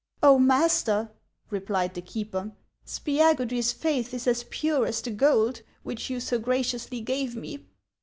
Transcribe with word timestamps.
"Oh, 0.23 0.39
master!" 0.39 1.11
replied 1.51 1.93
the 1.93 2.01
keeper," 2.01 2.53
Spiagudry's 2.87 3.71
faith 3.71 4.15
is 4.15 4.25
as 4.25 4.45
pure 4.49 4.87
as 4.87 4.99
the 4.99 5.11
gold 5.11 5.61
which 5.83 6.09
you 6.09 6.19
so 6.19 6.39
graciously 6.39 7.01
gave 7.01 7.35
me." 7.35 7.67